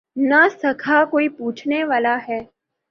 نہ 0.29 0.41
ساکھ 0.61 0.77
کا 0.83 1.03
کوئی 1.11 1.27
پوچھنے 1.29 1.83
والا 1.83 2.17
ہے۔ 2.29 2.39